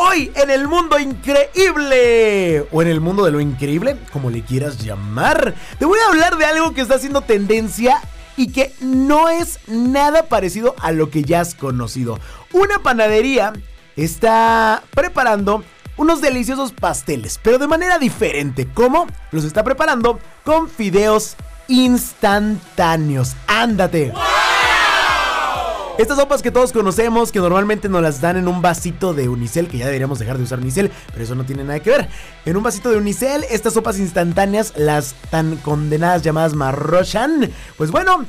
[0.00, 4.78] Hoy en el mundo increíble, o en el mundo de lo increíble, como le quieras
[4.78, 8.00] llamar, te voy a hablar de algo que está haciendo tendencia
[8.36, 12.20] y que no es nada parecido a lo que ya has conocido.
[12.52, 13.54] Una panadería
[13.96, 15.64] está preparando
[15.96, 18.68] unos deliciosos pasteles, pero de manera diferente.
[18.72, 19.08] ¿Cómo?
[19.32, 21.34] Los está preparando con fideos
[21.66, 23.34] instantáneos.
[23.48, 24.12] Ándate.
[25.98, 29.66] Estas sopas que todos conocemos, que normalmente nos las dan en un vasito de unicel,
[29.66, 32.08] que ya deberíamos dejar de usar unicel, pero eso no tiene nada que ver.
[32.44, 38.24] En un vasito de unicel, estas sopas instantáneas, las tan condenadas llamadas marrochan, pues bueno,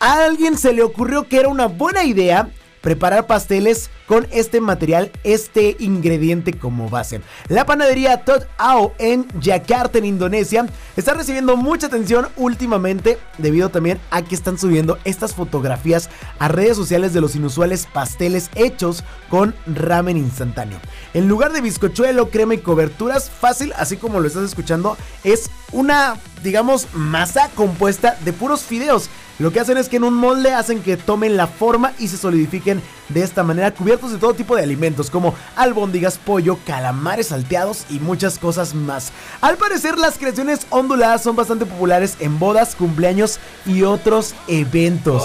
[0.00, 2.48] a alguien se le ocurrió que era una buena idea
[2.84, 7.22] preparar pasteles con este material, este ingrediente como base.
[7.48, 13.98] La panadería Todd Ao en Jakarta, en Indonesia, está recibiendo mucha atención últimamente debido también
[14.10, 19.54] a que están subiendo estas fotografías a redes sociales de los inusuales pasteles hechos con
[19.66, 20.78] ramen instantáneo.
[21.14, 26.18] En lugar de bizcochuelo, crema y coberturas, fácil, así como lo estás escuchando, es una,
[26.42, 30.82] digamos, masa compuesta de puros fideos lo que hacen es que en un molde hacen
[30.82, 34.62] que tomen la forma y se solidifiquen de esta manera, cubiertos de todo tipo de
[34.62, 39.12] alimentos como albóndigas, pollo, calamares salteados y muchas cosas más.
[39.40, 45.22] Al parecer, las creaciones onduladas son bastante populares en bodas, cumpleaños y otros eventos.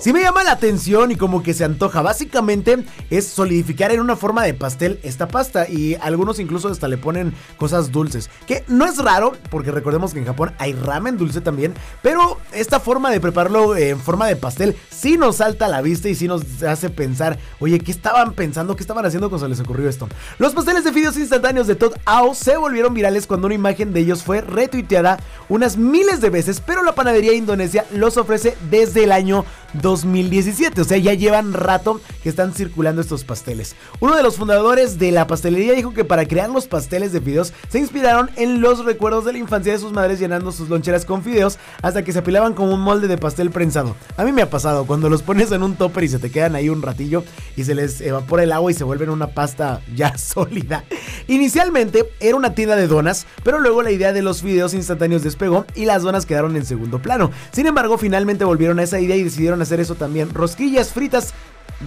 [0.00, 2.02] Si me llama la atención y como que se antoja.
[2.02, 6.98] Básicamente es solidificar en una forma de pastel esta pasta y algunos incluso hasta le
[6.98, 8.30] ponen cosas dulces.
[8.46, 12.78] Que no es raro porque recordemos que en Japón hay ramen dulce también, pero esta
[12.78, 16.28] forma de prepararlo en forma de pastel sí nos salta a la vista y sí
[16.28, 18.76] nos hace pensar, oye, ¿qué estaban pensando?
[18.76, 20.08] ¿Qué estaban haciendo cuando se les ocurrió esto?
[20.38, 24.00] Los pasteles de fideos instantáneos de Todd Ao se volvieron virales cuando una imagen de
[24.00, 29.10] ellos fue retuiteada unas miles de veces, pero la panadería indonesia los ofrece desde el
[29.10, 30.80] año 2017.
[30.80, 33.76] O sea, ya llevan rato que están circulando estos pasteles.
[34.00, 37.52] Uno de los fundadores de la pastelería dijo que para crear los pasteles de fideos
[37.68, 41.22] se inspiraron en los recuerdos de la infancia de sus madres llenando sus loncheras con
[41.22, 43.96] fideos hasta que se apilaban como un molde de pastel prensado.
[44.16, 46.54] A mí me ha pasado cuando los pones en un topper y se te quedan
[46.54, 47.24] ahí un ratillo
[47.56, 50.84] y se les evapora el agua y se vuelven una pasta ya sólida.
[51.26, 55.66] Inicialmente era una tienda de donas, pero luego la idea de los fideos instantáneos despegó
[55.74, 57.30] y las donas quedaron en segundo plano.
[57.52, 60.32] Sin embargo, finalmente volvieron a esa idea y decidieron hacer eso también.
[60.34, 61.34] Rosquillas fritas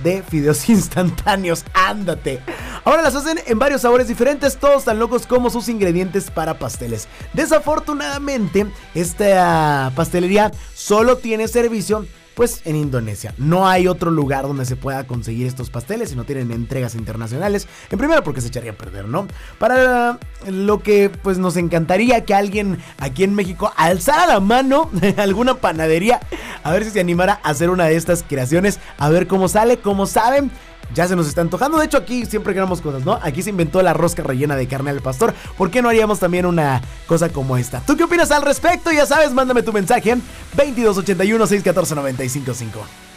[0.03, 1.65] de fideos instantáneos.
[1.73, 2.41] Ándate.
[2.83, 7.07] Ahora las hacen en varios sabores diferentes, todos tan locos como sus ingredientes para pasteles.
[7.33, 13.33] Desafortunadamente, esta pastelería solo tiene servicio pues en Indonesia.
[13.37, 17.67] No hay otro lugar donde se pueda conseguir estos pasteles y no tienen entregas internacionales.
[17.89, 19.27] En primero porque se echaría a perder, ¿no?
[19.59, 20.17] Para
[20.47, 25.55] lo que pues nos encantaría que alguien aquí en México alzara la mano en alguna
[25.55, 26.21] panadería
[26.63, 29.77] a ver si se animara a hacer una de estas creaciones, a ver cómo sale,
[29.77, 30.51] como saben
[30.93, 31.77] ya se nos está antojando.
[31.77, 33.17] De hecho, aquí siempre queremos cosas, ¿no?
[33.21, 35.33] Aquí se inventó la rosca rellena de carne al pastor.
[35.57, 37.79] ¿Por qué no haríamos también una cosa como esta?
[37.81, 38.91] ¿Tú qué opinas al respecto?
[38.91, 40.21] Ya sabes, mándame tu mensaje en
[40.55, 43.10] 2281 614 955.